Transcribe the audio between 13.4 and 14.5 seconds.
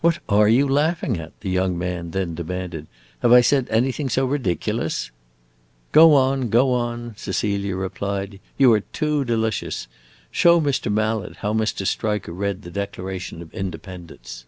of Independence."